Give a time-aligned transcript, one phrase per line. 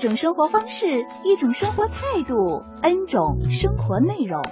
[0.00, 0.86] 一种生活方式，
[1.26, 4.42] 一种生活态度，N 种生活内容。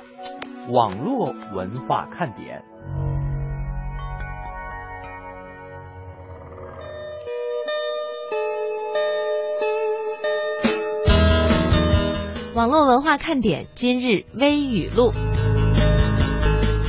[0.74, 2.62] 网络文化看点。
[12.54, 15.14] 网络文化看点今日微语录。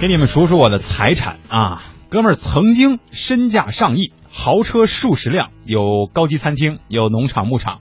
[0.01, 7.79] 给你们数数我的财产啊，哥们儿曾经身价上亿，豪车数十辆，有高级餐厅，有农场牧场。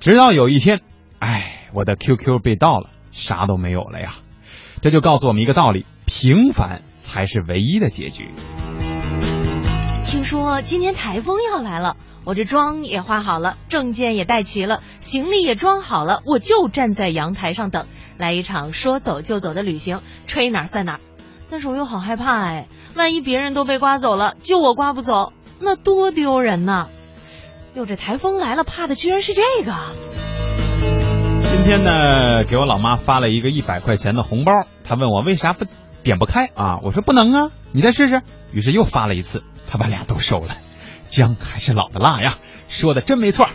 [0.00, 0.80] 直到有一天，
[1.18, 4.14] 哎，我的 QQ 被盗了，啥都没有了呀。
[4.82, 8.28] 这就告诉我们一个道理：平凡才是唯一的结局。
[10.04, 17.86] 听说今天台风要来了，我这妆也化好了，证件也带齐了，行李也装好了，我就站在阳台上等，
[18.18, 21.00] 来一场说走就走的旅行，吹哪儿算哪儿。
[21.50, 26.88] 但是我又好害怕哎，万一别人都被刮走了，就我刮不走，那多丢人呐！
[27.74, 29.74] 哟，这台风来了，怕的居然是这个。
[31.40, 34.52] 今天呢，给我老妈发了一个一百块钱的红包，
[34.84, 35.64] 她问我为啥不
[36.04, 36.78] 点不开啊？
[36.84, 38.22] 我说不能啊，你再试试。
[38.52, 40.56] 于是又发了一次，她把俩都收了。
[41.08, 42.36] 姜还是老的辣呀，
[42.68, 43.48] 说的真没错。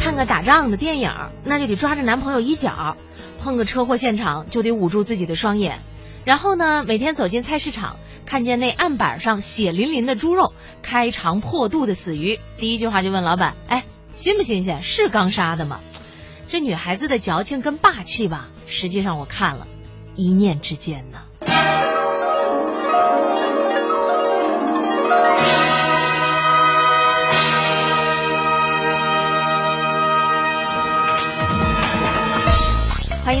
[0.00, 1.10] 看个打仗的电影，
[1.44, 2.96] 那就得抓着男朋友衣角；
[3.38, 5.80] 碰个车祸现场，就得捂住自己的双眼。
[6.24, 14.82] 然后呢，每天走进菜市场，看见那案板上血淋淋的猪肉，开肠破肚的死鱼，第一句话就问老板：“哎，新不新鲜？
[14.82, 15.80] 是刚杀的吗？”
[16.48, 19.66] 这女孩子的矫情跟霸气吧，实际上我看了，
[20.16, 21.20] 一念之间呢。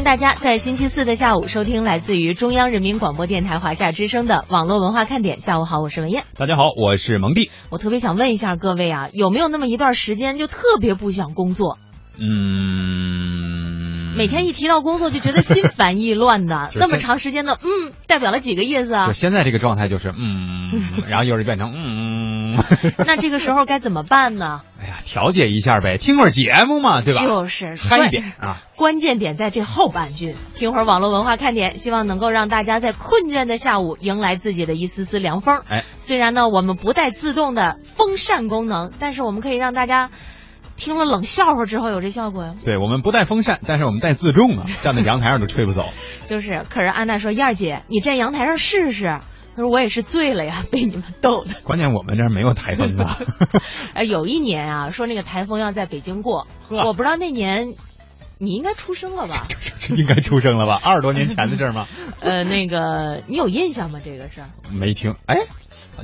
[0.00, 5.38] 迎大家在星期四的下午收听来自于中央人民广播电台华夏之声的网络文化看点。
[5.38, 6.24] 下午好，我是文燕。
[6.38, 7.50] 大家好，我是蒙蒂。
[7.68, 11.76] 我特别想问一下各位啊，有没有那么一段时间就特别不想工作？
[12.18, 19.12] 嗯，每天一提到工作就觉得心烦意乱的 就，是那么长时间的嗯，代表了几个意思啊就？
[19.12, 22.19] 现在这个状态就是嗯，然后又是变成嗯，
[23.06, 24.62] 那这个时候该怎么办呢？
[24.80, 27.20] 哎呀，调节一下呗，听会儿节目嘛，对吧？
[27.20, 28.62] 就是嗨一点啊！
[28.76, 35.62] 关键点在这后半句，听会儿网络文化看点，希望能够让大家在困倦的下午迎来自己的一丝丝凉风。
[35.68, 40.10] 哎，虽然呢我们不带自动的风扇功能，但是我们可以让大家
[40.76, 42.54] 听了冷笑话之后有这效果呀。
[42.64, 45.90] 对我们不带风扇，但是我们带自重啊，站在阳台上都吹不走。
[46.26, 49.18] 就是，可是安娜说燕儿姐，你站阳台上试试。
[49.56, 51.54] 她说我也是醉了呀， 被你们逗的。
[51.62, 53.18] 关键我们这儿没有台风啊。
[53.94, 57.74] 哎，有一年啊，说那个台风要在北京过，我不知道那年
[58.38, 59.46] 你应该出生了吧？
[59.96, 60.80] 应该出生了吧？
[60.82, 61.86] 二十多年前的事儿吗？
[62.20, 64.00] 呃，那个你有印象吗？
[64.04, 64.48] 这个事儿？
[64.72, 65.14] 没听。
[65.26, 65.36] 哎，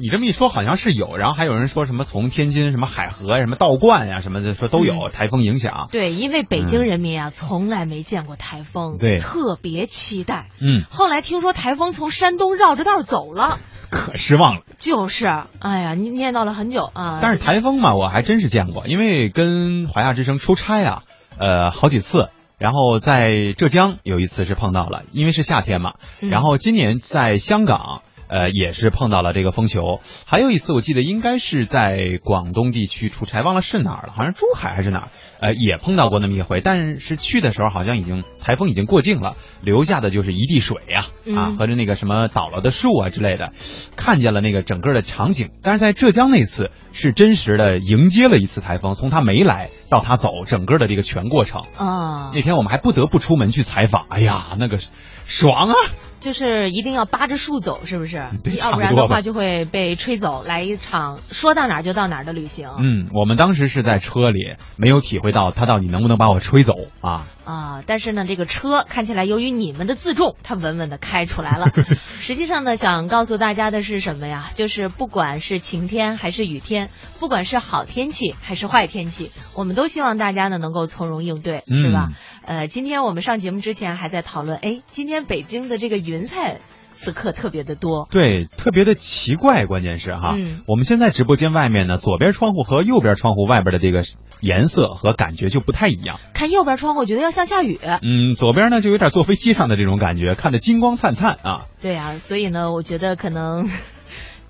[0.00, 1.16] 你这么一说，好像是有。
[1.16, 5.88] 然后还有人说什么从天津什么海河什么道观呀、什么的，说都有台风影响。
[5.90, 10.48] 对，因为北京人民啊，从来没见过台风，对特别期待。
[10.60, 13.58] 嗯，后来听说台风从山东绕着道走了，
[13.90, 14.62] 可失望了。
[14.78, 15.26] 就是，
[15.58, 17.18] 哎呀，你念叨了很久啊。
[17.22, 21.02] 但是台风嘛，我还真是见过，因为跟华夏之声出差啊，
[21.38, 22.28] 呃，好几次。
[22.58, 25.96] 然后在浙江有一次是碰到了，因为是夏天嘛。
[26.22, 30.00] 嗯然后今年在香港，呃，也是碰到了这个风球。
[30.26, 35.08] 还有一次我记得应该是在广东地区出差，忘了是哪儿了，好像珠海还是哪儿，
[35.40, 36.60] 呃，也碰到过那么一回。
[36.60, 43.52] 但是去的时候好像已经台风已经过境了，留下的就是一地水呀、啊，嗯和着那个什么倒了的树啊之类的，
[43.96, 45.50] 看见了那个整个的场景。
[45.62, 51.62] 但是在浙江那次是真实的迎接了一次台风，从它没来到它走，整个的这个全过程。
[51.76, 54.78] 啊，那天我们还不得不出门去采访，哎呀，那个
[55.26, 55.74] 爽啊！
[56.18, 58.30] 就是一定要扒着树走，是不是？
[58.42, 62.68] 对要不然的话就会被吹走，来一场说到哪儿就到哪儿的旅行。
[62.78, 67.26] 嗯，我们当时是在车里，没有体会到他到底能不能把我吹走啊。
[67.46, 71.70] 啊，但是呢，这个车看起来由于你们的自重，它稳稳的开出来了。
[72.18, 74.50] 实际上呢，想告诉大家的是什么呀？
[74.54, 76.90] 就是不管是晴天还是雨天，
[77.20, 82.08] 不管是好天气还是坏天气，我们都希望大家呢能够从容应对，是吧？
[82.44, 86.60] 呃，今天我们上节目之前还在讨论，哎，今天北京的这个云彩
[86.96, 88.08] 此刻特别的多。
[88.10, 94.02] 对，特别的奇怪，关键是哈，嗯我们现在直播间外面呢，左边窗户和右边窗户外边的这个
[94.40, 96.18] 颜色和感觉就不太一样。
[96.34, 97.78] 看右边窗户，我觉得要像下雨。
[97.82, 101.66] 嗯，左边呢就有点坐飞机上的这种感觉，看得金光灿灿啊。
[101.80, 103.68] 对啊，所以呢，我觉得可能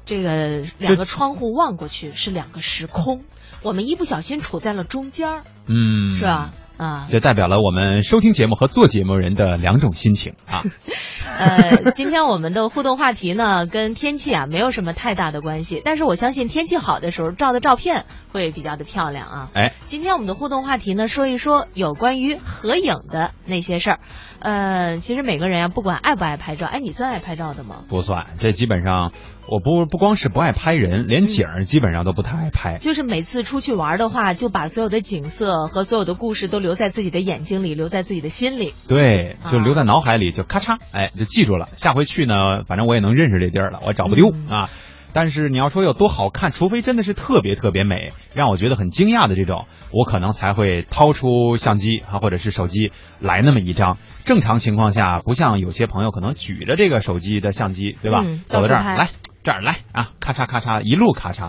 [0.04, 3.25] 这个两个窗户望过去是两个时空，
[3.62, 6.52] 我们一不小心处在了中间儿，嗯，是吧？
[6.76, 10.62] 啊，这代表了我们收听节目和做节目人的两种心情啊。
[11.38, 18.05] 呃，今天我们的互动话题呢，跟天气啊没有什么太大的关系，但是我相信天气好的时候照的照片
[18.37, 19.50] 会比较的漂亮啊。
[19.55, 24.00] 哎，今天我们的互动话题呢，说一说有关于合影的那些事儿。
[24.38, 27.77] 呃，其实每个人啊，不管爱不爱拍照，哎，你算爱拍照的吗？
[27.88, 29.12] 不算，这基本上
[29.49, 32.77] 我不不光是不爱拍人，连景儿基本上都不太爱拍。
[32.79, 38.75] 就是每次出去玩的话，就把所有的景色和所有的故事都留在自己的眼睛里，留在自己的心里。
[38.87, 41.71] 对，就啊留在脑海里，就咔嚓，哎，就记住了。
[41.77, 44.71] 下回去呢，反正我也能认识这地儿了，我找不丢、嗯啊。
[45.16, 53.96] 但是你要说有多好看，除非真的是特别特别美，让我觉得很惊讶的这种，我可能才会掏出相机啊，或者是手机来那么一张。
[54.26, 58.20] 正常情况下，不像有些朋友可能举着这个手机的相机，对吧？
[58.26, 59.08] 嗯走到这儿来，
[59.42, 61.48] 这儿来啊，咔嚓咔嚓，一路咔嚓，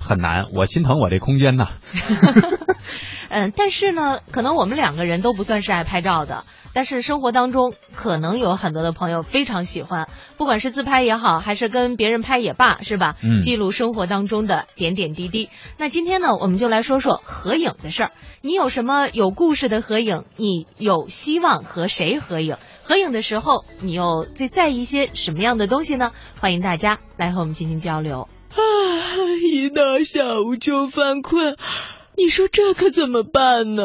[0.00, 0.46] 很难。
[0.52, 1.68] 我心疼我这空间呐。
[3.30, 6.42] 嗯，但是呢，可能我们两个人都不算是爱拍照的，
[6.74, 13.16] 但是生活当中可能有很多的朋友非常喜欢，不管是自拍也好，还是跟别人拍也罢，是吧？
[13.22, 15.48] 嗯记录生活当中的点点滴滴。
[15.78, 18.10] 那今天呢，我们就来说说合影的事儿。
[18.42, 20.24] 你有什么有故事的合影？
[20.36, 22.56] 你有希望和谁合影？
[22.82, 26.10] 合影的时候，你又最在意一些什么样的东西呢？
[26.40, 28.28] 欢迎大家来和我们进行交流。
[28.50, 28.58] 啊，
[29.50, 31.56] 一到下午就犯困，
[32.16, 33.84] 你说这可怎么办呢？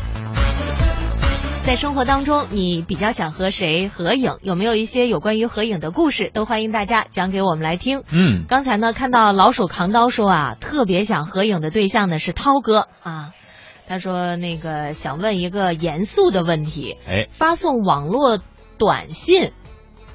[1.71, 4.33] 在生活当中，你比较想和谁合影？
[4.41, 6.29] 有没有一些有关于合影的故事？
[6.29, 8.03] 都欢迎大家讲给我们来听。
[8.11, 13.31] 嗯，刚才呢，看到老鼠扛刀说啊，特别想合影的对象呢是涛哥啊。
[13.87, 18.37] 他说那个想问一个严肃的问题，哎，发送网络
[18.77, 19.53] 短信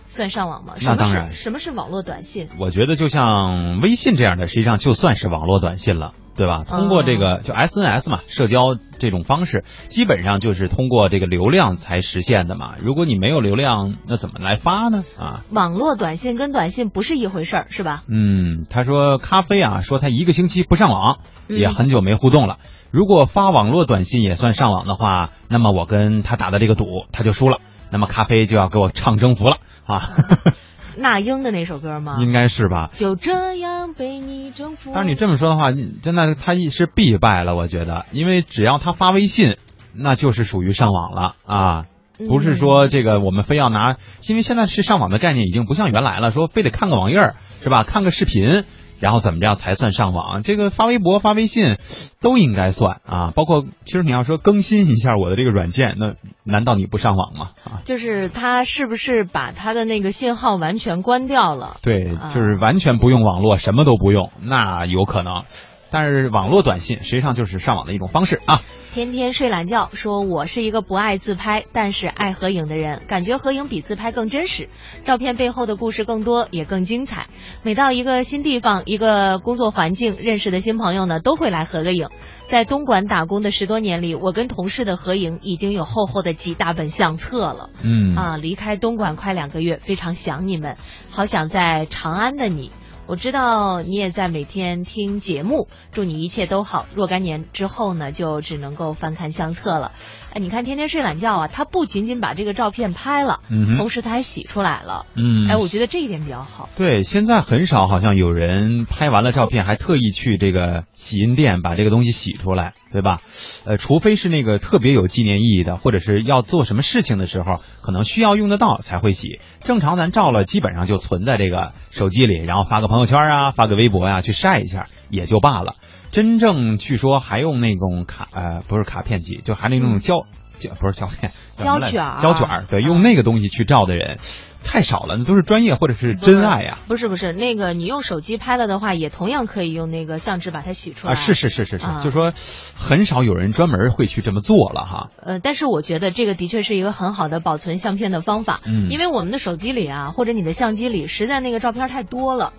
[0.06, 0.75] 算上网吗？
[0.81, 2.49] 那当然什么是网络短信？
[2.58, 6.64] 我觉得就像微信这样的，实际上就算是网络短信了，对吧？
[6.67, 12.75] 通过这个就 SNS 嘛，社交这种方式，基本上就是通过这个流量才实现的嘛。
[12.81, 15.05] 如果你没有流量，那怎么来发呢？
[15.19, 18.02] 啊，网络短信跟短信不是一回事儿，是吧？
[18.09, 21.19] 嗯，他说咖啡啊，说他一个星期不上网，
[21.49, 22.59] 嗯也很久没互动了。
[22.93, 27.59] 如果发网络短信也算上网的话，那么我跟他打的这个赌他就输了，
[27.90, 30.09] 那么咖啡就要给我唱征服了啊，
[30.97, 32.19] 那英的那首歌吗？
[32.21, 32.90] 应该是吧？
[32.93, 34.93] 就这样被你征服。
[34.95, 39.57] 但是你这么说的话，你真的他一是必败了，我觉得，因为只要他发微信，
[39.93, 41.85] 那就是属于上网了啊。
[42.26, 47.85] 不是说这个我们非要拿，因为现在是上网的概念已经不像原来了，说非得看个网页儿是吧？
[47.85, 48.64] 看个视频，
[49.00, 50.43] 然后怎么着才算上网？
[50.43, 51.76] 这个发微博、发微信
[52.21, 53.33] 都应该算啊。
[53.35, 57.50] 包括其实你要说更新一下我的这个软件，那难道你不上网吗？
[57.65, 61.76] 啊，就是他是不是把他的那个信号完全关掉了？
[61.83, 65.45] 对啊，就是完全不用网络，什么都不用，那有可能。
[65.90, 68.62] 但是网络短信实际上就是上网的一种方式啊。
[68.93, 74.71] 天天睡懒觉，说我是一个不爱自拍，但是爱合影的人，感觉合影比自拍更真实，
[75.05, 77.26] 照片背后的故事更多，也更精彩。
[77.62, 82.09] 每到一个新地方、一个工作环境，认识的新朋友呢，都会来合个影。
[82.49, 87.69] 在东莞打工的十多年里，我跟同事的合影已经有厚厚的几大本相册了。
[87.83, 90.76] 嗯啊，离开东莞快两个月，非常想你们，
[91.11, 92.71] 好想在长安的你。
[93.08, 96.86] 我知道你也在每天听节目，祝你一切都好。
[96.94, 99.92] 若干年之后呢，就只能够翻看相册了。
[100.37, 105.07] 哎，你看天天睡懒觉啊，他不仅仅把这个照片拍了，嗯同时他还洗出来了。
[105.14, 106.69] 嗯，哎，我觉得这一点比较好。
[106.76, 113.23] 对，现在很少好像有人拍完了照片还特意去这个洗印店把这个东西洗出来，对吧？
[113.64, 119.40] 呃，除非是那个特别有纪念意义的，或者是要做什么事情的时候，可能需要用得到才会洗。
[119.64, 125.76] 正常咱照了，基本上就存在这个手机里，然后发个朋友圈啊，发个微博呀、去晒一下也就罢了。
[126.16, 130.25] 真正去说还用那种卡呃不是卡片机，就还那种胶
[130.58, 131.90] 胶不是胶片胶卷
[132.23, 134.16] 胶卷儿对，用那个东西去照的人
[134.64, 136.78] 太少了，那都是专业或者是真爱呀。
[136.88, 141.12] 不是不是，那个你用手机拍了的话，也同样可以用那个相纸把它洗出来。
[141.12, 142.32] 啊，是是是是就说
[142.75, 145.11] 很少有人专门会去这么做了哈。
[145.23, 152.54] 呃，但是我觉得这个的确是一个很好的保存相片的方法，嗯因为我们的手机里啊，或者你的相机里，实在那个照片太多了。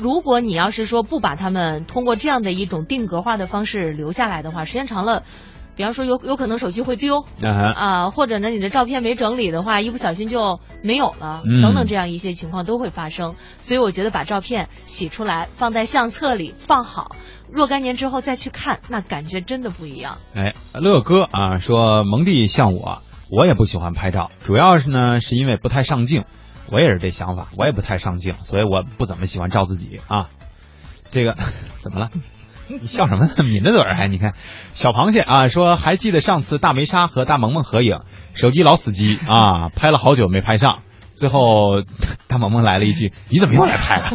[0.00, 5.24] 如果你要是说不把它们通过这样的一种定格化的方式留下来的话，时间长了，
[5.76, 13.34] 比方说有有可能手机会丢啊、或者呢你的照片没整理的话，一不小心就没有了，嗯等等这样一些情况都会发生。
[13.58, 17.14] 所以我觉得把照片洗出来放在相册里放好，
[17.52, 20.16] 若干年之后再去看，那感觉真的不一样。
[20.34, 26.24] 哎，乐哥啊说蒙蒂像我，我也不喜欢拍照，主要是呢是因为不太上镜。
[26.70, 30.28] 我也是这想法，我也不太上镜，所以我不怎么喜欢照自己啊。
[31.10, 31.34] 这个
[31.82, 32.10] 怎么了？
[32.68, 33.34] 你笑什么呢？
[33.42, 34.06] 抿着嘴儿还？
[34.06, 34.34] 你看，
[34.74, 37.98] 小螃蟹啊说还记得上次大梅沙和大萌萌合影，
[38.34, 40.82] 手机老死机啊，拍了好久没拍上。
[41.20, 41.82] 最后，
[42.28, 44.10] 大萌萌来了一句： “你怎么又来拍了？”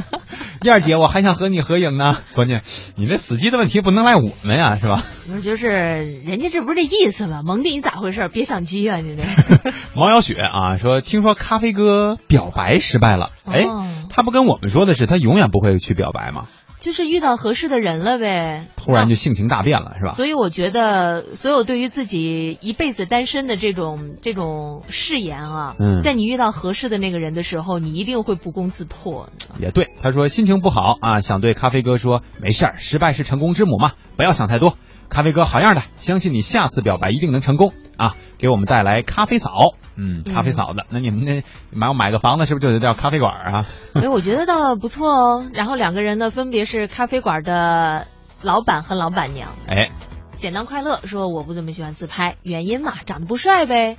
[0.63, 2.17] 燕儿姐，我还想和你合影呢。
[2.33, 2.63] 关键，
[2.97, 5.03] 你这死机的问题不能赖我们呀，是吧？
[5.31, 7.43] 我就是人家这不是这意思吗？
[7.45, 8.27] 蒙弟你咋回事？
[8.33, 9.23] 别想机啊你这。
[9.93, 13.29] 毛小雪啊说，听说咖啡哥表白失败了。
[13.45, 16.47] 哎，哦他不跟我们说的是他永远不会去表白吗？
[16.85, 18.67] 就是遇到合适的人了呗。
[18.77, 20.11] 突然就性情大变了，是吧？
[20.11, 29.31] 所以我觉得，所有对于自己一辈子单身的这种这种誓言啊，嗯在你遇到合适的那个人的时候，你一定会不攻自破。
[29.59, 34.77] 也对，他说心情不好啊，想对咖啡哥说，没事儿，失败是成功之母嘛，不要想太多。
[35.09, 38.15] 咖啡哥好样的，相信你下次表白一定能成功啊！
[38.37, 39.49] 给我们带来咖啡嫂，
[39.95, 43.65] 嗯，咖啡嫂子，那你们那买买个房子是不是就得叫咖啡馆啊？
[43.93, 45.49] 哎，我觉得倒不错哦。
[45.53, 48.07] 然后两个人呢，分别是咖啡馆的
[48.41, 49.49] 老板和老板娘。
[49.67, 49.91] 哎，
[50.35, 53.97] 简单快乐说我不怎么喜欢自拍，原因嘛，长得不帅呗。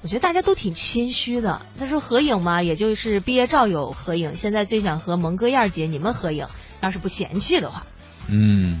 [0.00, 1.62] 我觉得大家都挺谦虚的。
[1.76, 6.46] 他说合影嘛，也就是毕业照有合影，现在最想和蒙哥燕姐你们合影，
[6.80, 7.82] 要是不嫌弃的话，
[8.28, 8.80] 嗯，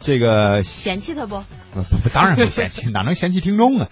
[0.00, 1.44] 这个嫌弃他不？
[1.72, 3.86] 不不，当然不嫌弃，哪能嫌弃听众呢？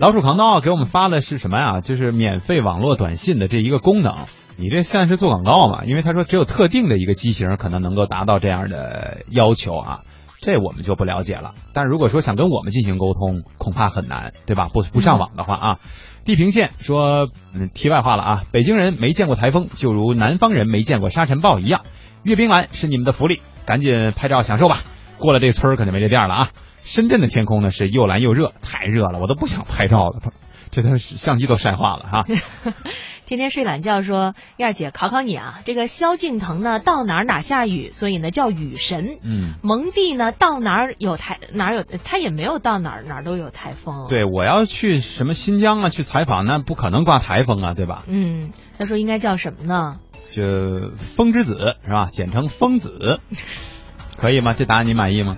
[0.00, 1.82] 老鼠扛刀给我们发的是什么呀？
[1.82, 4.24] 就是免费网络短信的这一个功能。
[4.56, 5.84] 你这现在是做广告嘛？
[5.84, 10.00] 因为他说只有特定的一个机型可能能够达到这样的要求啊，
[10.40, 11.52] 这我们就不了解了。
[11.74, 14.70] 但如果说想跟我们进行沟通，恐怕很难，对吧？
[14.72, 15.78] 不不上网的话啊。
[16.24, 21.82] 地平线说，嗯，题外话了啊，北京人没见过台风，就如南方人没见过沙尘暴一样。
[22.22, 24.78] 阅兵完是你们的福利，赶紧拍照享受吧。
[25.18, 26.48] 过了这村可就没这店了啊。
[26.90, 30.32] 深圳的天空呢是又蓝又热，太热了，我都不想拍照了，
[30.72, 32.24] 这都是相机都晒化了哈。
[33.26, 39.18] 天天睡懒觉说燕儿姐考考你啊，这个萧敬腾呢到哪儿哪下雨，所以呢叫雨神。
[39.22, 44.08] 嗯，蒙蒂呢到哪儿有台哪儿有，他也没有到哪儿哪儿都有台风。
[44.08, 48.02] 对，我要去什么新疆啊去采访，那不可能刮台风啊，对吧？
[48.08, 50.00] 嗯，他说应该叫什么呢？
[50.32, 52.08] 就风之子是吧？
[52.10, 53.20] 简称风子，
[54.16, 54.56] 可以吗？
[54.58, 55.36] 这答案你满意吗？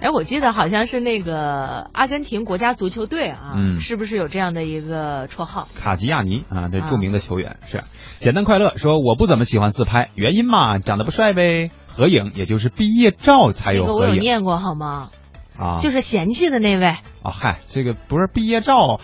[0.00, 5.66] 哎，我记得好像是那个阿根廷国家足球队啊，嗯是不是有这样的一个绰号？
[5.74, 7.82] 卡吉亚尼啊，这著名的球员、是。
[8.18, 11.70] 简单快乐说，我不怎么喜欢自拍，原因嘛，长得不帅呗。
[11.88, 15.10] 合影也就是毕业照才有这个我、有念过好吗？
[15.58, 16.86] 啊，就是嫌弃的那位。
[17.22, 19.00] 啊，嗨，这个不是毕业照，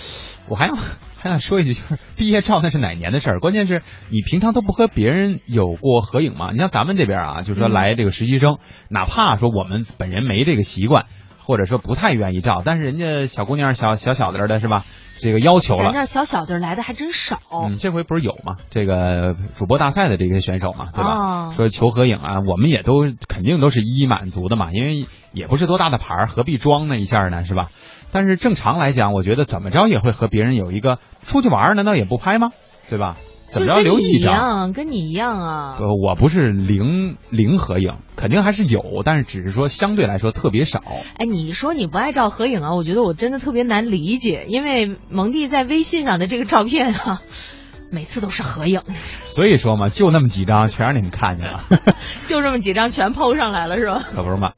[0.48, 0.76] 我还想
[1.24, 3.40] 还想说一句，就是毕业照那是哪年的事儿？
[3.40, 6.50] 关键是你平常都不和别人有过合影吗？
[6.52, 8.58] 你像咱们这边啊，就是说嗯来这个实习生，
[8.90, 11.06] 哪怕说我们本人没这个习惯，
[11.38, 14.84] 或者说不太愿意照，但是人家小姑娘小小小子儿的是吧？
[15.18, 15.84] 这个要求了。
[15.84, 17.40] 咱这小小子儿来的还真少。
[17.50, 18.56] 嗯，这回不是有吗？
[18.68, 21.14] 这个主播大赛的这些选手嘛，对吧？
[21.14, 27.70] 哦说求合影啊，我们也都肯定都是一一满足的嘛，因为也不是多大的牌儿，何必装那一下呢，是吧？
[28.14, 32.52] 但是正常来讲，我觉得怎么着也会和别人有一个出去玩儿，难道也不拍吗？
[32.88, 33.16] 对吧？
[33.50, 34.32] 怎么着就跟你一留一张？
[34.34, 35.76] 样，跟你一样啊。
[35.80, 40.80] 呃，我不是零零合影，肯定还是有，但是只是说相对来说特别少。
[41.18, 42.74] 哎，你说你不爱照合影啊？
[42.76, 47.20] 我觉得我真的特别难理解，因为蒙蒂在微信上的这个照片啊，
[47.90, 48.82] 每次都是合影，
[49.26, 51.64] 所以说嘛，就那么几张，全让你们看见了，
[52.26, 54.02] 就这么几张全 PO 上来了是吧？
[54.14, 54.52] 可不是嘛。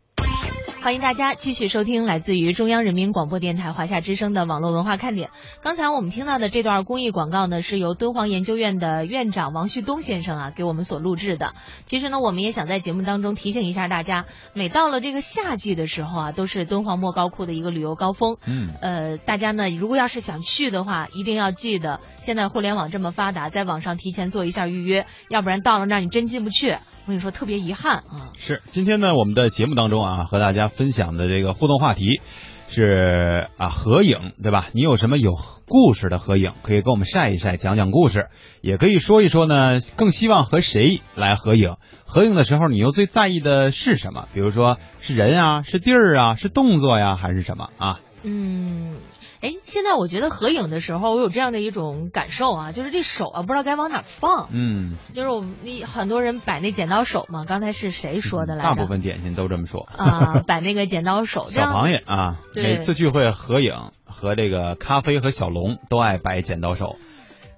[0.87, 5.31] 欢迎大家继续收听来自于中央人民广播电台华夏之声的网络文化看点。
[5.61, 11.55] 刚才我们听到的这段公益广告呢，是由敦煌研究院的院长王旭东先生啊给我们所录制的。
[11.87, 18.37] 其实呢，我们也想在节目当中提醒一下大家，每到了这个夏季的时候啊，都是敦煌莫高窟的一个旅游高峰。
[18.47, 26.79] 嗯，呃，大家呢，如果要是想去的话，一定要记得，现在互联网这么发达，在网上提前做一下预约，要不然到了那儿你真进不去。
[27.07, 28.33] 我跟你说，特别遗憾啊。
[28.37, 32.21] 是，今天呢，我们的节目当中啊，和大家分享的这个互动话题
[32.67, 34.67] 是啊，合影，对吧？
[34.73, 38.27] 你有什么有故事的合影，可以跟我们晒一晒，讲讲故事，
[38.61, 41.77] 也可以说一说呢，更希望和谁来合影？
[42.05, 44.27] 合影的时候，你又最在意的是什么？
[44.35, 48.01] 比如说是人啊，是地儿啊，是动作呀，还是什么啊？
[48.25, 48.97] 嗯。
[49.41, 54.49] 哎，现在我觉得合影的时候，我有这样的一种感受啊，就是这手啊，不知道该往哪放。
[54.53, 55.51] 嗯，就是我们
[55.87, 58.71] 很多人摆那剪刀手嘛，刚才是谁说的来着？
[58.71, 61.49] 大部分点心都这么说啊，摆那个剪刀手。
[61.51, 66.97] 小螃蟹啊，每次聚会合影和这个咖啡和小龙都爱摆剪刀手。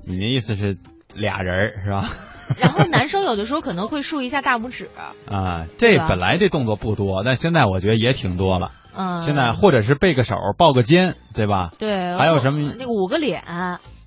[0.04, 0.78] 你的意思是
[1.14, 2.08] 俩人是吧？
[2.56, 4.88] 然后男生有的时候可能会竖一下大拇指。
[5.26, 8.72] 啊，这本来这动作不多，但现在我觉得也挺多了。
[9.00, 11.70] 嗯，现在或者是背个手，抱个肩，对吧？
[11.78, 13.44] 对，还有什么那个捂个脸？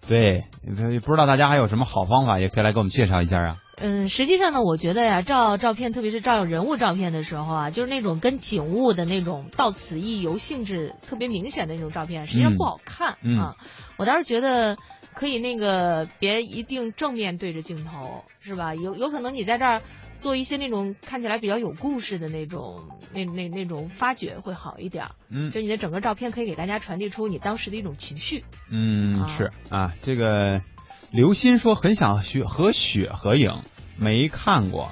[0.06, 0.44] 对，
[1.00, 3.56] 不知道大家还有什么好方法，也可以来给我们介绍一下啊。
[3.78, 13.56] 嗯，实际上呢，我觉得呀，照照片，特别是照人物照片的时候啊，就是那种跟景物的那种到此一游性质特别明显的那种照片，实际上不好看啊。
[13.96, 14.76] 我倒是觉得
[15.14, 18.76] 可以那个别一定正面对着镜头，是吧？
[18.76, 19.82] 有有可能你在这儿。
[20.22, 22.80] 做一些那种看起来比较有故事的那种，
[23.14, 25.08] 那那那种发掘会好一点。
[25.30, 28.46] 嗯，就你的整个照片可以给大家传递出你当时的一种情绪。
[28.70, 30.62] 嗯，是啊，这个
[31.12, 33.52] 刘鑫说很想学和雪合影，
[33.98, 34.92] 没看过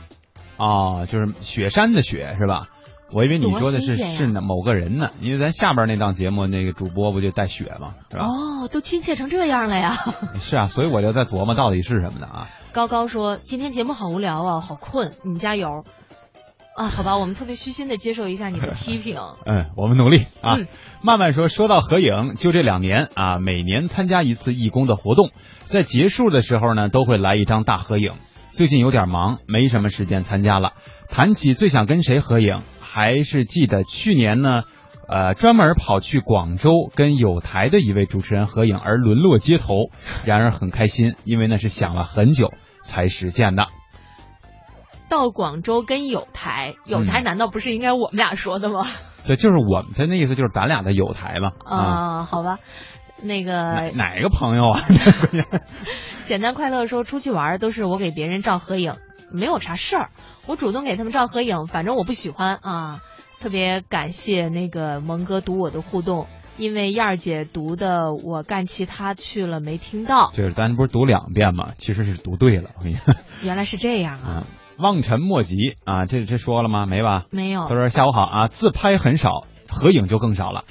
[0.57, 2.67] 哦，就是雪山的雪是吧？
[3.11, 7.95] 我以为你说的是是某个人呢，因为咱下边那档节目那个主播不就带雪吗？
[8.11, 8.25] 是吧？
[8.25, 9.97] 哦，都亲切成这样了呀！
[10.41, 12.49] 是啊，所以我就在琢磨到底是什么呢啊？
[12.71, 15.83] 高高说今天节目好无聊啊，好困，你们加油
[16.75, 16.87] 啊！
[16.87, 19.17] 好吧，我们特别虚心的接受一下你的批评。
[19.45, 20.57] 嗯，我们努力啊。
[21.01, 25.31] 慢慢说，说到合影，就这两年啊，每年参加一次义工的活动，
[25.65, 28.11] 在结束的时候呢，都会来一张大合影。
[28.51, 30.73] 最近有点忙，没什么时间参加了。
[31.07, 32.61] 谈起最想跟谁合影？
[32.91, 34.63] 还是记得去年呢，
[35.07, 39.91] 呃，专门跑去广州跟有台的一位主持人合影而沦落街头，
[40.25, 43.67] 然而很开心，因为那是想了很久才实现的。
[45.07, 48.87] 到广州跟有台，有台难道不是应该我们俩说的吗？
[49.27, 51.51] 对，就是我们，的那意思就是咱俩的有台嘛。
[51.65, 52.57] 啊，好吧，
[53.21, 54.81] 那个哪个朋友啊？
[56.25, 58.93] 简单快乐说出去玩都是我给别人照合影，
[59.31, 60.09] 没有啥事儿。
[60.47, 63.01] 我主动给他们照合影，反正我不喜欢啊。
[63.39, 70.31] 特别感谢那个蒙哥读我的互动，因为燕儿姐读的我干其他去了没听到。
[70.33, 71.69] 就是咱不是读两遍吗？
[71.77, 72.71] 其实是读对了。
[73.41, 74.43] 原来是这样啊！
[74.77, 76.05] 望尘莫及啊！
[76.05, 76.85] 这这说了吗？
[76.85, 77.25] 没吧？
[77.31, 77.67] 没有。
[77.69, 80.65] 他说下午好啊，自拍很少，合影就更少了。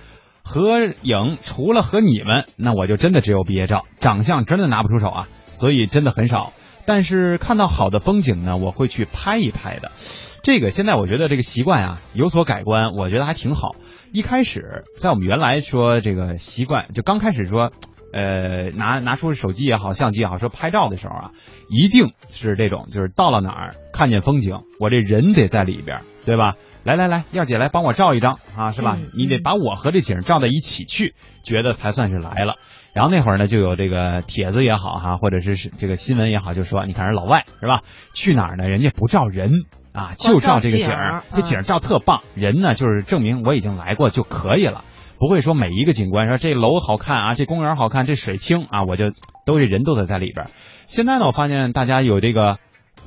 [0.45, 6.53] 合影除了和你们，那我就真的只有毕业照，长相真的拿不出手啊，所以真的很少。
[6.89, 9.93] 但是看到好的风景呢，我会去拍一拍的。
[10.43, 13.77] 这个现在我觉得这个习惯啊有所改观，我觉得还挺好。
[14.11, 17.71] 一开始在我们原来说这个习惯，就刚开始说，
[18.11, 21.33] 呃，拿拿出手机也好，相机也好，说拍照的时候啊，
[21.69, 26.57] 一定是这种，就是到了哪儿看见风景，我这人得在里边，对吧？
[26.85, 28.97] 来来来，燕姐来帮我照一张啊，是吧？
[29.15, 32.55] 你得把我和这景照在一起去，觉得才算是来了。
[32.95, 37.83] 然后那会儿呢，就有这个帖子也好哈，或者是这个新闻也好，就说你看人老外是吧？
[38.13, 38.69] 去哪儿呢？
[38.69, 39.53] 人家不照人
[39.93, 42.23] 啊，就照这个景儿，这景儿照特棒。
[42.35, 44.85] 人呢，就是证明我已经来过就可以了，
[45.19, 49.11] 不会说每一个景观说这楼好看啊，这公园好看，这水清啊，我就
[49.45, 50.47] 都这人都得在里边。
[50.87, 52.59] 现在呢，我发现大家有这个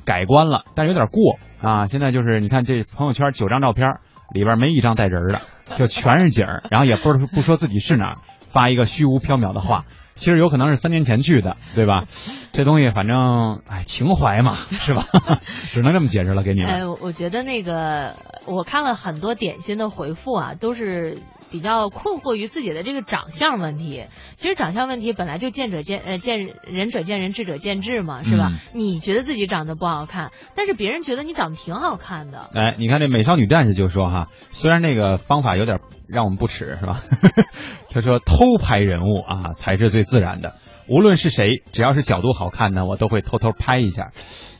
[0.06, 1.86] 改观了，但有点过啊。
[1.86, 3.98] 现在就是你看这朋友圈九张照片
[4.32, 5.40] 里边没一张带人的，
[5.76, 8.16] 就全是景儿，然后也不不说自己是哪儿。
[8.52, 9.84] 发一个虚无缥缈的话，
[10.14, 12.04] 其实有可能是三年前去的，对吧？
[12.52, 15.06] 这东西反正哎，情怀嘛， 是吧？
[15.72, 16.68] 只能这么解释了，给你们。
[16.70, 18.14] 哎，我觉得那个
[18.46, 21.16] 我看了很多点心的回复啊，都是
[21.52, 24.06] 比较困惑于自己的这个长相问题。
[24.34, 28.48] 其实长相问题本来就见者见呃见仁者见仁，智者见智嘛，是吧？
[28.50, 32.50] 嗯你觉得自己长得不好看，但是别人觉得你长得挺好看的。
[32.54, 37.00] 哎，你看这美少女战士就说哈，虽然那个方法有点让我们不齿，是吧？
[37.92, 40.56] 他说偷拍人物啊才是最自然的，
[40.88, 44.10] 无论是谁，只要是角度好看呢，我都会偷偷拍一下。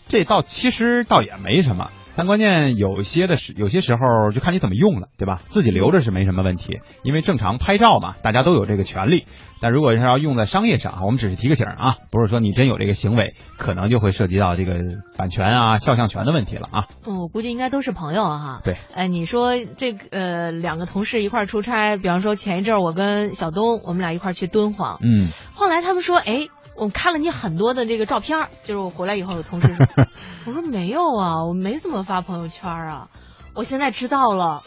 [0.09, 5.41] 这倒其实倒也没什么，但关键有些的时有些时候就看你怎么用了，对吧？
[5.49, 9.27] 自己留着是没什么问题，因为正常拍照嘛，大家都有这个权利。
[9.61, 14.81] 但如果是要用在商业上，我们只是提个醒啊，不是说你真有这个行为，可能就会涉及到这个
[15.17, 16.87] 版权啊、肖像权的问题了啊。
[17.07, 18.61] 嗯，我估计应该都是朋友啊哈。
[18.65, 30.07] 对，哎，你说这个呃两个同事一块儿出差，比方说前一阵我跟小东，我们俩一块儿去敦煌，嗯，后来他们说，哎，我看了你很多的这个照片，就是我回来以后有同事说，
[30.47, 33.09] 我说没有啊，我没怎么发朋友圈啊，
[33.55, 34.63] 我现在知道了。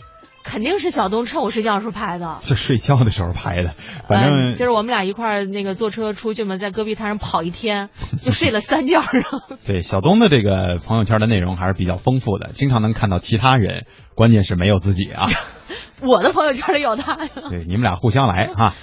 [0.47, 3.71] 肯定是小东趁我睡觉的时候拍的，是睡觉的时候拍的，
[4.07, 7.89] 反正、呃就是我们俩一块儿那个坐车出去嘛，在戈壁滩上跑一天，
[8.21, 9.23] 就睡了三觉上。
[9.65, 15.29] 对小东的这个朋友圈的内容还是比较丰富的，经常能看到其他人，关键是没有自己啊。
[16.05, 17.31] 我的朋友圈里有他呀。
[17.49, 18.75] 对，你们俩互相来哈。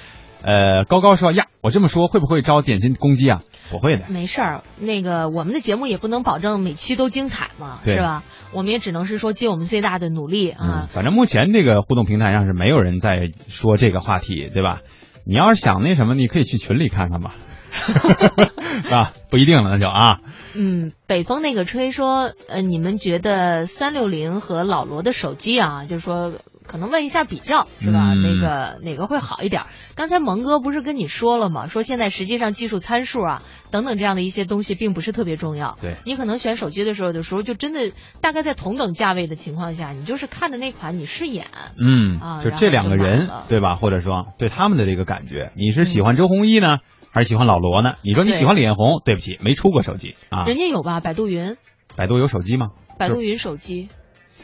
[0.44, 3.42] 呃，高高说呀，我这么说会不会招点心攻击啊？
[3.70, 4.04] 不会的。
[4.08, 8.24] 没事儿，那个我们的节目也不能保证每期都精彩嘛，是吧？
[8.52, 10.58] 我们也只能是说尽我们最大的努力啊。
[10.60, 14.80] 嗯，反正目前这个互动平台上是没有人在说这个话题，对吧？
[15.24, 17.34] 你要是想那什么，你可以去群里看看吧。
[18.90, 20.20] 啊，不一定了，那就啊。
[20.54, 26.32] 嗯，北风那个吹说，呃，你们觉得三六零和老罗的手机啊，就是说
[26.72, 28.14] 可能问一下比较是吧？
[28.14, 29.64] 嗯那个哪个会好一点？
[29.94, 31.66] 刚才蒙哥不是跟你说了吗？
[31.66, 35.76] 说现在实际上技术参数啊等等这样的一些东西并不是特别重要。
[35.82, 41.46] 对你可能选手机的时候，有的时候就真的大概在同等价位的情况下，你就是看着那款你顺眼。
[41.78, 43.76] 嗯，啊就这两个人对吧？
[43.76, 46.78] 或者说对他们的这个感觉，你是喜欢周鸿祎呢，
[47.12, 47.96] 还是喜欢老罗呢？
[48.02, 50.46] 你说你喜欢李彦宏，对不起，没出过手机啊。
[50.46, 51.00] 人家有吧？
[51.00, 51.56] 百度云，
[51.96, 52.68] 百度有手机吗？
[52.98, 53.88] 百度云手机，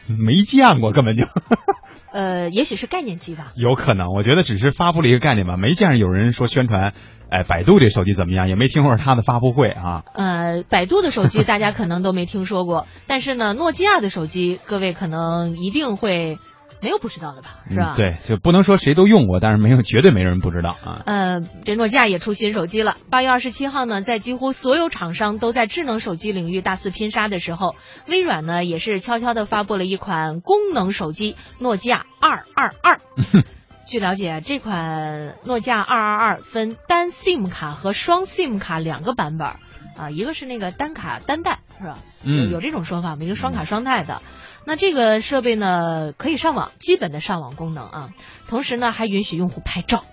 [0.18, 1.24] 没见过，根本就
[2.12, 3.52] 呃，也许是概念机吧。
[3.54, 4.12] 有可能。
[4.14, 6.94] 我觉得只是发布了一个概念吧，没见着有人说宣传，
[7.28, 10.04] 哎，百度这手机怎么样，也没听说它的发布会啊。
[10.14, 16.38] 呃，百度的手机大家可能都没听说过，但是呢，诺基亚的手机各位可能一定会
[16.80, 17.60] 没有不知道的吧？
[17.70, 17.94] 是吧？
[17.94, 17.96] 嗯。
[17.96, 21.02] 对，就不能说谁都用过，但是没有绝对没人不知道啊。
[21.06, 22.96] 呃，这诺基亚也出新手机了。
[23.10, 27.74] 八月二十七号呢，在几乎所有厂商都在智能手机领域大肆拼杀的时候，
[28.06, 33.00] 微软呢也是悄悄的发布了一款功能手机——诺基亚二二二。
[33.88, 39.56] 据了解，这款诺基亚二二二分单 SIM 卡和双 SIM 卡两个版本儿，
[39.98, 41.98] 啊，一个是那个单卡单待是吧？
[42.22, 43.24] 嗯有这种说法吗？
[43.24, 44.22] 一个双卡双待的。
[44.64, 48.10] 那这个设备呢，可以上网，基本的上网功能啊，
[48.48, 50.04] 同时呢还允许用户拍照，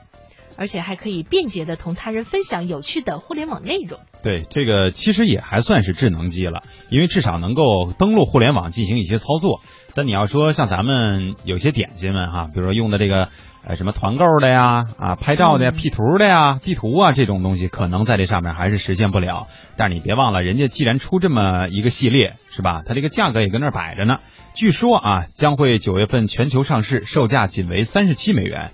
[0.58, 4.00] 而且还可以便捷的同他人分享有趣的互联网内容。
[4.24, 9.62] 对，这个其实也还算是智能机了，因为至少能够登录互联网进行一些操作。
[9.94, 13.30] 但你要说像咱们有些点心们哈，比如说用的这个
[13.68, 19.48] 呃什么团购的呀、啊拍照的呀、嗯 P 图的呀、地图啊这种东西，可能在这上面还是实现不了。
[19.76, 22.84] 但是你别忘了，人家既然出这么一个系列，是吧？
[22.86, 24.20] 它这个价格也跟那儿摆着呢。
[24.54, 28.72] 据说啊，将会九月份全球上市，售价仅为三十七美元。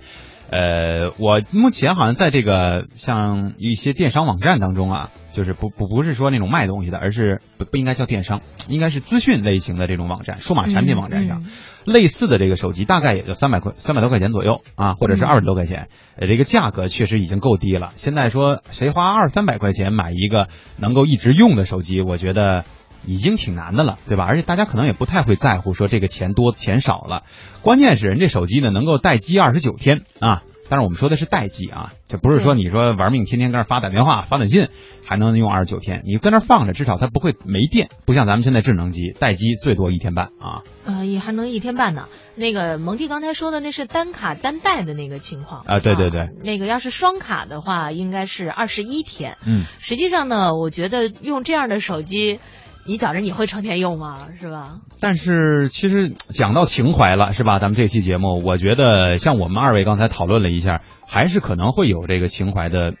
[0.50, 11.46] 呃，我目前好像在这个像一些电商网站当中啊，就是不不不是说那种卖东西的，而是不不应该叫电商，应该是资讯类型的这种网站，数码产品网站上，嗯
[11.84, 17.92] 类似的这个手机大概也就三百块三百多块钱左右啊，或者是嗯二十多块钱，呃，这个价格确实已经够低了。
[17.96, 22.64] 现在说谁花二三百块钱买一个能够一直用的手机，我觉得。
[23.04, 24.22] 已经挺难的了，对吧？
[24.22, 27.24] 而且大家可能也不太会在乎说这个钱多钱少了，
[27.60, 30.42] 关键是人这手机呢能够待机二十九天啊。
[30.68, 34.68] 当然我们说的是待机啊，这不是说你说玩命天天跟那发打电话、发短信
[35.04, 40.62] 还能用二十九天，你跟那放着，至少它不会没电，不像咱们现在智能机待机最多一天半啊。
[40.84, 42.06] 呃，也还能一天半呢。
[42.34, 49.36] 那个蒙蒂刚才说的那是单卡单待的那个情况啊对对对那个要是双卡的话，应该是二十一天。
[49.46, 52.40] 嗯，实际上呢，我觉得用这样的手机，
[52.84, 54.28] 你觉着你会成天用吗？
[54.40, 54.80] 是吧？
[55.00, 57.60] 但是其实讲到情怀了，是吧？
[57.60, 62.94] 咱们这期节目，我觉得像我们二位刚才讨论了一下，还是可能会有这个情怀的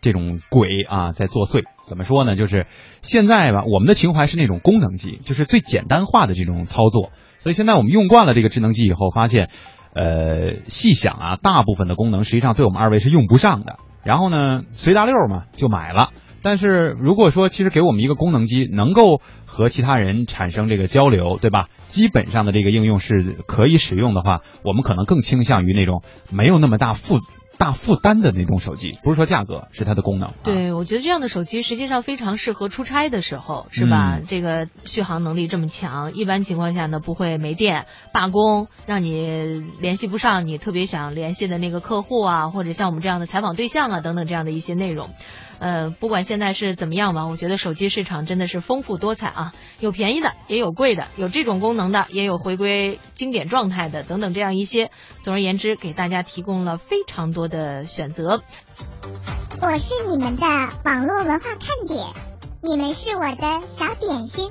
[0.00, 1.64] 这种鬼啊在作祟。
[1.84, 2.34] 怎么说呢？
[2.34, 2.66] 就是
[3.02, 7.10] 现在吧，我们的情怀是那种功能机，就是最简单化的这种操作。
[7.40, 9.50] 所以现在我们用惯了这个智能机以后，发现，
[9.94, 13.76] 呃，细想啊，大部分的功能实际上对我们二位是用不上的。
[14.02, 16.08] 然后呢，随大溜嘛就买了。
[16.42, 21.68] 但是如果说其实给我们一个功能机，能够和其他人产生这个交流，对吧？
[21.86, 27.18] 基本上的这个应用是可以使用的话，我们可能更倾向于那种没有那么大负
[27.58, 30.30] 大负担的那种手机，不是说价格，是它的功能。
[30.30, 34.16] 啊、对，我觉得这样的手机实际上非常适合出差的时候，是吧？
[34.16, 45.10] 嗯这个续航能力这么强，一般情况下呢不会没电、罢工，让你联系不上你特别想联系的那个客户啊，或者像我们这样的采访对象啊等等这样的一些内容。
[45.60, 54.90] 呃，不管现在是怎么样吧，我觉得手机市场真的是丰富多彩啊，有便宜的，也有贵的，有这种功能的，也有回归经典状态的，等等这样一些。
[55.22, 58.42] 总而言之，给大家提供了非常多的选择。
[59.60, 60.46] 我是你们的
[60.86, 62.06] 网络文化看点，
[62.62, 64.50] 你们是我的小点心，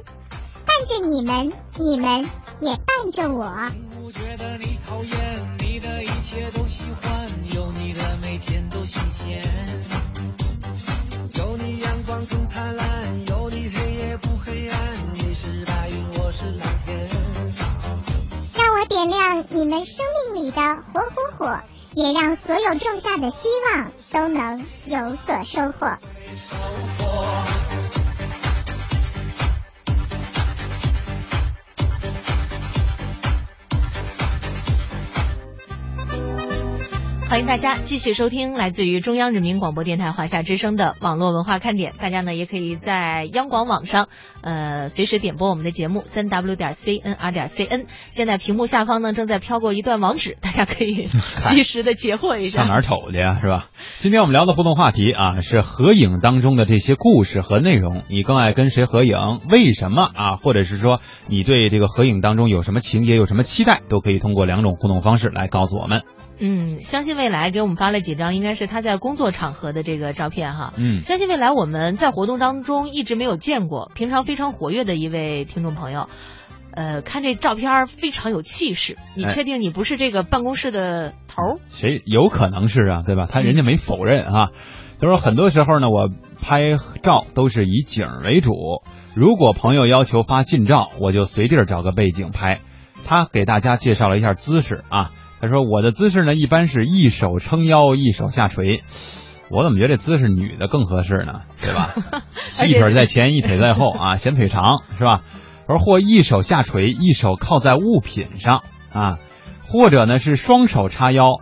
[0.64, 2.30] 伴着你们，你们
[2.62, 3.52] 也伴着我。
[4.00, 8.79] 不觉得你讨厌，你的一切都喜欢，有你的每天都
[18.90, 21.62] 点亮你们生命里的火火火，
[21.94, 25.96] 也让所有种下的希望都能有所收获。
[37.30, 41.94] 欢迎大家继续收听来自于中央人民广播电台华夏之声的网络文化看点。
[42.00, 44.10] 大家呢也可以在央广网上，
[44.42, 47.88] 呃，随时点播我们的节目三 w 点 c n r 点 c n。
[48.10, 51.06] 现在屏幕下方呢正在飘过一段网址，大家可以
[51.50, 52.62] 及时的截获一下。
[52.62, 53.70] 上哪儿瞅去呀、是吧？
[54.00, 58.04] 今天我们聊的互动话题啊，是合影当中的这些故事和内容。
[58.08, 59.42] 你更爱跟谁合影？
[59.50, 60.36] 为什么啊？
[60.38, 66.04] 或者是说你对这个合影当中有什么情节、有什么期待，都可以通过两种互动方式来告诉我们。
[66.42, 70.74] 嗯，相信未来给我们发了几张，应该是他在工作场合的这个照片哈。
[70.78, 76.08] 嗯相信未来我们在活动当中一直没有见过，平常非常活跃的一位听众朋友。
[76.72, 81.60] 呃，看这照片非常有气势，你哎确定你不是这个办公室的头儿？
[81.72, 83.26] 谁有可能是啊，对吧？
[83.28, 84.50] 他人家没否认啊。
[85.02, 88.54] 他说很多时候呢，我拍照都是以景为主。
[89.16, 92.60] 如果朋友要求发近照，我就随地找个背景拍。
[93.08, 95.10] 他给大家介绍了一下姿势啊。
[95.42, 98.84] 他说我的姿势呢，一般是一手撑腰，一手下垂。
[99.52, 101.42] 我怎么觉得这姿势女的更合适呢？
[101.62, 101.94] 对吧？
[102.68, 105.22] 一腿在前，一腿在后啊，显腿长是吧？
[105.68, 109.20] 而或一手下垂，一手靠在物品上啊，
[109.68, 111.38] 或者呢是双手叉腰，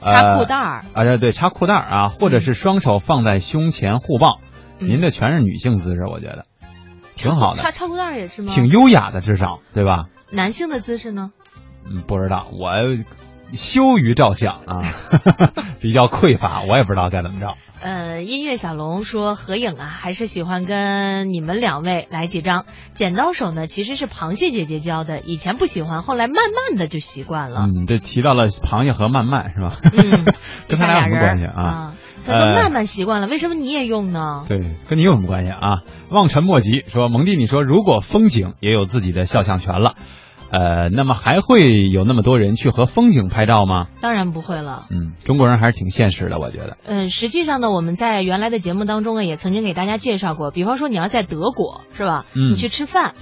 [0.00, 4.40] 呃、插裤带儿啊，对对，插裤带儿啊，或者是双手放在胸前互抱。
[4.80, 6.44] 嗯您这全是女性姿势，我觉得
[7.16, 8.52] 挺好的，插插裤带儿也是吗？
[8.54, 10.06] 挺优雅的，至少对吧？
[10.30, 11.30] 男性的姿势呢？
[11.84, 12.70] 嗯，不知道，我
[13.52, 14.94] 羞于照相啊，
[15.80, 17.56] 比较匮乏，我也不知道该怎么照。
[17.80, 22.64] 呃，音乐小龙说合影啊，还是喜欢跟你们两位来几张。
[22.94, 27.68] 剪刀手呢，其实是螃蟹姐姐教的，以前不喜欢，后来慢慢的就习惯了。
[27.68, 29.76] 嗯，这提到了螃蟹和慢慢是吧？
[29.84, 30.24] 嗯，
[30.66, 31.62] 跟他俩有什么关系啊？
[31.62, 31.94] 啊，
[32.26, 34.44] 他说慢慢习惯了，为什么你也用呢？
[34.48, 35.82] 对，跟你有什么关系啊？
[36.10, 39.94] 望尘莫及说，蒙蒂，你说如果风景也有自己的肖像权了，
[40.50, 43.88] 呃，那么还会有那么多人去和风景拍照吗？
[44.00, 44.86] 当然不会了。
[44.90, 46.78] 嗯，中国人还是挺现实的，我觉得。
[46.84, 52.24] 嗯，实际上呢，我们在原来的节目当中呢，也曾经给大家介绍过，比方说你要在德国是吧？
[52.34, 53.14] 嗯你去吃饭。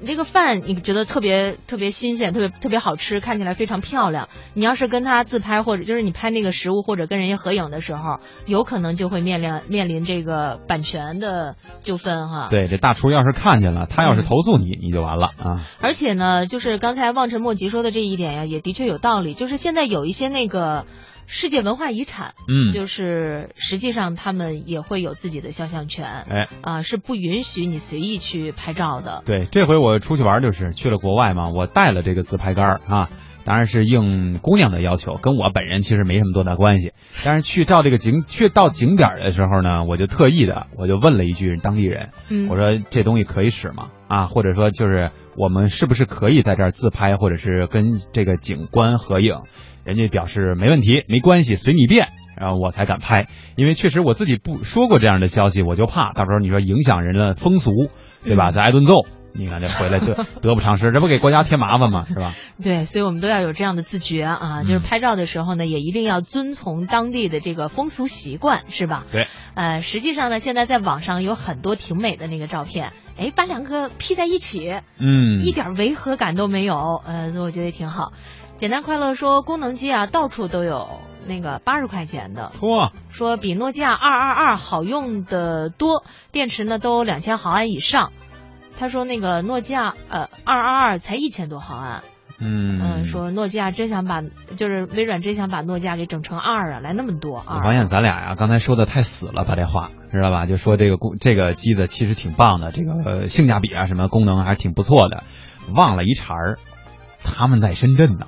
[0.00, 4.28] 你这个饭你觉得特别特别新鲜，特别特别好吃，看起来非常漂亮。
[4.54, 12.48] 你要是跟他自拍，或者就是你拍那个食物，或者跟人家合影的时候，有可能就会面临面临这个版权的纠纷哈。
[12.50, 15.66] 对，这大厨要是看见了，他要是投诉你，你就完了啊。
[15.80, 19.34] 而且呢，就是刚才望尘莫及说的这一点呀，也的确有道理。
[19.34, 20.86] 就是现在有一些那个
[21.32, 29.22] 世界文化遗产，嗯就是实际上他们也会有自己的肖像权，哎，啊、是不允许你随意去拍照的。
[29.24, 33.08] 对，这回我出去玩就是去了国外嘛，我带了这个自拍杆啊，
[33.44, 36.92] 当然是应姑娘的要求，跟我本人其实没什么多大关系。
[37.24, 43.90] 但是去到这个景， 去到景点的时候呢，我就特意的，我就问了一句当地人，嗯我说这东西可以使吗？
[44.08, 49.42] 啊，或者说就是我们是不是可以在这儿自拍，或者是跟这个景观合影？
[49.84, 52.08] 人家表示没问题，没关系，随你便。
[52.36, 57.72] 然后我才敢拍，因为确实我自己不说过这样的消息，我就怕到时候你说影响人的风俗，
[58.24, 58.50] 对吧？
[58.50, 58.94] 嗯再挨顿揍，
[59.34, 62.06] 你看这回来得 得不偿失，这不给国家添麻烦吗？
[62.08, 62.34] 是吧？
[62.62, 69.04] 对，所以我们都要有这样的自觉啊，就是嗯拍照的时候呢，也一定要遵从当地的这个风俗习惯，是吧？
[69.12, 69.26] 对。
[69.54, 78.12] 呃，实际上呢，现在在网上有很多挺美的那个照片，哎，把两个 P 在一起，嗯，一点违和感都没有，呃，所以我觉得也挺好。
[78.60, 80.86] 简单快乐说，功能机啊，到处都有
[81.26, 88.12] 那个八十块钱的，嚯，说比诺基亚二二二好用的多，电池呢都两千毫安以上。
[88.78, 92.02] 他说那个诺基亚呃二二二才一千多毫安，
[92.38, 97.62] 嗯嗯，说诺基亚真想把就是微软真想把诺基亚给整成二啊，来那么多啊我。
[97.62, 100.44] 发现咱俩呀，刚才说的太死了，把这话知道吧？
[100.44, 105.24] 就说这个功这个机子其实挺棒的，这个、呃性价比啊什么功能还是挺不错的，
[105.74, 106.58] 忘了一茬儿，
[107.24, 108.26] 他们在深圳呢，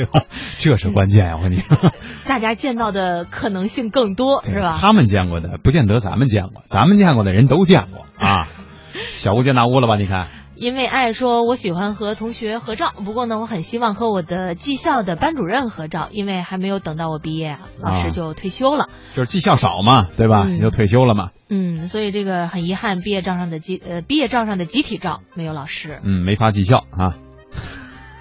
[0.00, 0.24] 对吧？
[0.56, 1.92] 这是关键呀，我跟你说，
[2.26, 4.78] 大家见到的可能性更多，是吧？
[4.80, 8.48] 他们见过的不见得咱们见过，咱们见过的人都见过啊，
[9.12, 9.96] 小巫见大巫了吧？
[9.96, 10.28] 你看。
[10.56, 18.90] 因为爱说，我喜欢和同学合照，不过呢，我很希望和我的技校的班主任合照，因为还没有等到我毕业啊，老师就退休了。
[19.16, 20.44] 就是技校少嘛，对吧？
[20.46, 21.30] 嗯你就退休了嘛。
[21.48, 27.14] 嗯，所以这个很遗憾，毕业照上的集呃毕业照上的集体照没有老师，嗯，没发绩效啊。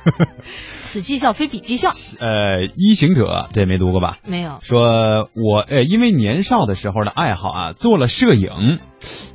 [0.90, 4.18] 此绩效非彼绩效，呃，一行者这没读过吧？
[4.26, 4.58] 没有。
[4.62, 8.80] 说我呃，因为年少的时候的爱好啊，做了摄影。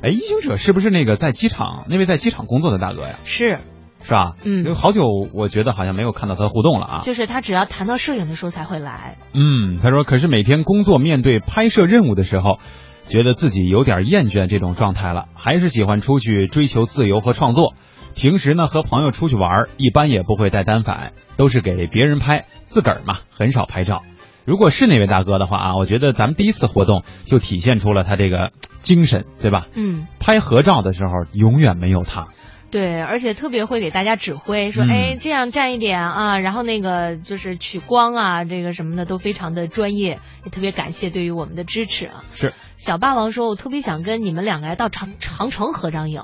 [0.03, 3.15] 哎，一行者是不是那个在机场那位在机场工作的大哥呀？
[3.23, 3.59] 是，
[4.03, 4.33] 是吧？
[4.43, 6.99] 嗯有好久我觉得好像没有看到他互动了啊。
[7.01, 9.17] 就是他只要谈到摄影的时候才会来。
[9.33, 12.59] 嗯，他说，可是每天工作面对拍摄任务的时候，
[13.07, 17.73] 觉得自己有点厌倦这种状态了，还是喜欢出去追求自由和创作。
[18.15, 24.03] 平时呢，和朋友出去玩儿，一般也不会带单反，都是给别人拍，自个儿嘛，很少拍照。
[24.45, 29.67] 如果是那位大哥的话啊，我觉得咱们第一次活动就体现出了他这个精神，对吧？
[29.73, 32.29] 嗯，拍合照的时候永远没有他。
[32.71, 42.23] 对，而且特别会给大家指挥，说，嗯哎，这样站一点啊，然后那个就是取光啊，这个什么的都非常的专业，也特别感谢对于我们的支持啊。
[42.33, 46.21] 是小霸王说，我特别想跟你们两个来到长长城合张影。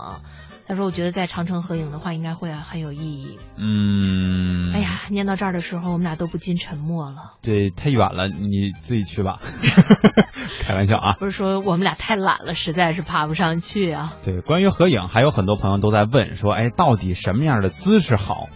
[0.72, 3.38] 他说，我觉得在长城合影的话，应该会很有意义。
[3.58, 7.34] 嗯，哎呀，念到这儿的时候，我们俩都不禁沉默了。
[7.42, 9.40] 对太远了，你自己去吧。
[10.64, 11.18] 开玩笑啊。
[11.20, 14.14] 不是说我们俩太懒了，实在是爬不上去啊。
[14.24, 18.48] 对，关于合影，还有很多朋友都在问说，哎，到底什么样的姿势好？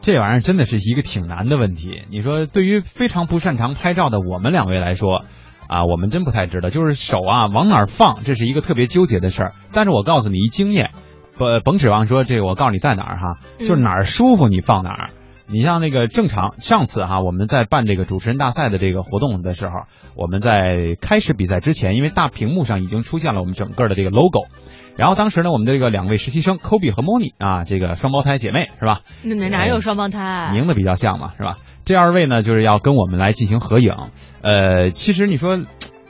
[0.00, 2.04] 这玩意儿真的是一个挺难的问题。
[2.12, 5.24] 你说，对于非常不擅长拍照的我们两位来说，
[5.66, 9.54] 啊，我们真不太知道，就是手啊往哪儿放，这是一个特别纠结的事儿。
[9.72, 10.92] 但是我告诉你一经验，
[11.40, 15.10] 不甭指望说这个，我告诉你在哪儿哈，就是哪儿舒服你放哪儿。
[15.48, 24.48] 你像那个正常，上次哈我们在办这个主持人大赛的这个活动的时候，我们在开始比赛之前，因为大屏幕上已经出现了我们整个的这个 logo，
[24.98, 29.00] 然后当时呢，我们的这个两位实习生 Kobe 和 Moni 啊，这个双胞胎姐妹是吧？
[29.24, 30.52] 那哪哪有双胞胎？
[30.52, 31.56] 名字比较像嘛，是吧？
[31.86, 33.94] 这二位呢，就是要跟我们来进行合影。
[34.42, 35.58] 呃，其实你说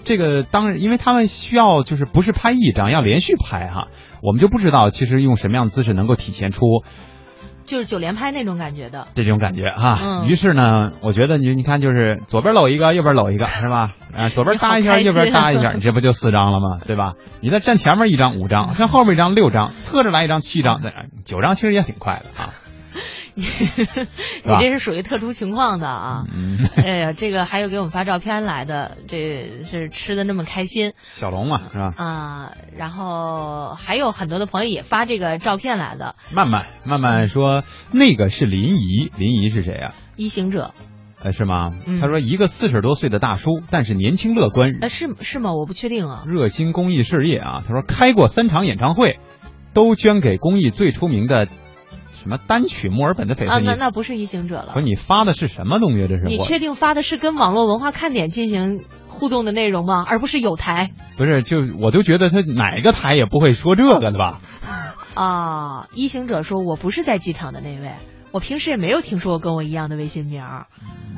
[0.05, 3.89] 这个当然，因为他们需要就是不是拍一张，要连续拍哈，
[4.23, 6.83] 我们就不知道其实用什么样的姿势能够体现出
[7.67, 9.07] 就是九连拍那种感觉的。
[9.15, 9.99] 这种感觉哈。
[10.03, 13.93] 嗯于是呢，我觉得你你看，就是左边搂一个，右边搂一个，是吧？
[14.13, 16.81] 啊，左边搭一下，右边搭一下，你这不就四张了吗？
[16.85, 17.15] 对吧？
[17.41, 20.93] 你再站前面一张五张，站后面一张六张，侧着来一张七张，再
[21.25, 22.55] 九张其实也挺快的啊。
[24.45, 26.25] 你这是属于特殊情况的啊。
[26.35, 31.95] 嗯，哎呀，这个还有给我们发照片来的，这是吃的那么开心小龙嘛，是吧？
[31.97, 32.53] 啊。
[32.77, 40.73] 然后还有很多的朋友也发这个照片来的，慢慢慢慢说，那个是林怡，林怡是谁啊、一行者，
[41.23, 41.73] 呃，是吗？
[41.87, 45.53] 嗯他说一个四十多岁的大叔，但是年轻乐观，呃，是是吗？
[45.55, 46.25] 我不确定啊。
[46.27, 47.63] 热心公益事业啊。
[47.67, 49.19] 他说开过三场演唱会，
[49.75, 51.47] 都捐给公益最出名的
[52.23, 53.67] 什么单曲墨尔本的翡啊，翠。
[53.67, 54.83] 那那不是一行者了说。
[54.83, 56.07] 你发的是什么东西？
[56.07, 60.05] 这是你确定发的是跟网络文化看点进行互动的内容吗？
[60.07, 61.43] 而不是有台不是？
[61.43, 64.41] 就我都觉得他哪个台也不会说这个的吧？
[65.17, 65.89] 啊？
[65.95, 67.95] 一行者说：“我不是在机场的那位，
[68.33, 70.67] 我平时也没有听说过跟我一样的微信名儿。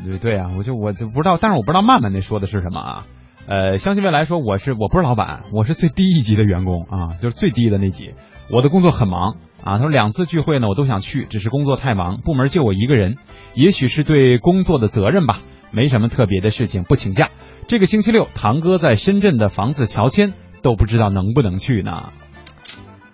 [0.05, 3.03] 对对啊，我就我就不知道，但是我不知道曼曼那说的是什么啊。
[3.47, 8.15] 呃，相信未来说我是我不是老板，我是最低一级的员工啊，就是最低的那级。
[8.51, 13.17] 我的工作很忙啊，他说两次聚会呢我都想去，只是工作太忙，部门就我一个人，
[13.55, 15.39] 也许是对工作的责任吧，
[15.71, 17.31] 没什么特别的事情，不请假。
[17.69, 22.13] 这个星期六，堂哥在深圳的房子乔迁，都不知道能不能去呢。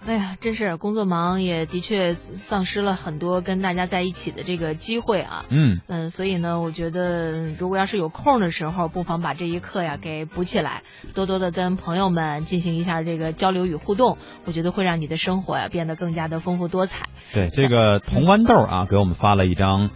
[0.09, 5.45] 哎呀，真是工作忙，也的确丧失了很多跟大家在一起的这个机会啊。
[5.51, 10.83] 嗯，嗯，所以呢，我觉得如果要是有空的时候，不妨把这一课呀给补起来，
[11.15, 14.17] 多多的跟朋友们进行一下这个交流与互动，
[14.47, 17.05] 我觉得会让你的生活呀变得更加的丰富多彩。
[17.35, 19.91] 对，这个铜豌豆啊，给我们发了一张，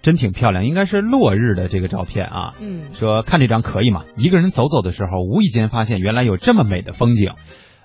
[0.00, 2.54] 真挺漂亮，应该是落日的这个照片啊。
[2.62, 4.04] 嗯，说看这张可以吗？
[4.16, 7.34] 一个人走走的时候，无意间发现原来有这么美的风景，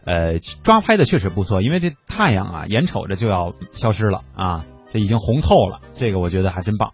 [0.06, 6.94] 呃，抓拍的确实不错，因为这太阳啊，眼瞅着就要消失了啊，这已经红透了，这个我觉得还真棒。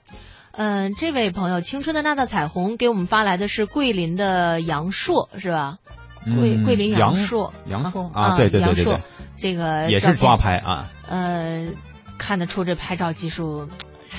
[0.54, 5.78] 嗯、这位朋友，青春的那道彩虹给我们发来的是桂林的杨硕，是吧？
[6.24, 9.02] 桂嗯桂林杨硕，杨硕啊，啊，对对对对对，
[9.38, 10.90] 这个也是抓拍啊。
[11.08, 11.68] 呃，
[12.18, 13.68] 看得出这拍照技术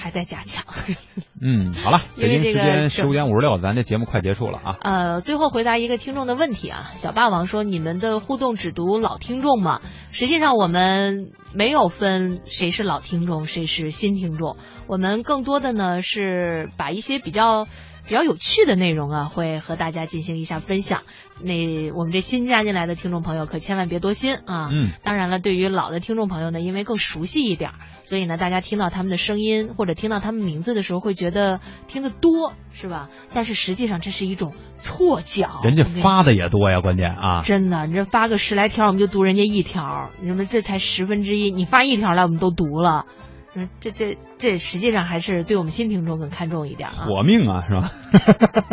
[0.02, 0.64] 还在加强。
[1.40, 4.76] 嗯，好了，北京时间十五点五十六，咱这节目快结束了啊。
[4.80, 9.80] 呃，最后回答一个听众的问题啊，小霸王说：“你们的互动只读老听众吗？”
[10.10, 14.56] 实际上我们没有分谁是老听众，谁是新听众，
[14.88, 17.68] 我们更多的呢是把一些比较
[18.06, 21.02] 比较有趣的内容啊，会和大家进行一下分享。
[21.40, 24.68] 那我们这新加进来的听众朋友可千万别多心啊。
[24.70, 27.70] 嗯，当然了，对于老的听众朋友呢，因为更熟悉一点，
[28.02, 33.08] 所以呢，大家听到他们的声音或者听到他们名字的时候，会觉得听得多，是吧？
[33.32, 35.48] 但是实际上这是一种错觉。
[35.62, 37.42] 人家发的也多呀，关键啊。
[37.42, 43.06] 真的，你这发个十来条，我们就读人家一条，你们这才十分之一，你发一条来，我们都读了。
[43.54, 47.04] 嗯，这这这实际上还是对我们新听众更看重一点啊。
[47.06, 47.92] 活命啊，是吧？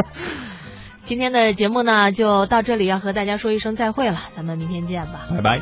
[1.03, 5.27] 今天的节目呢，就到这里，要和大家说一声再会了，咱们明天见吧。
[5.31, 5.59] 拜拜。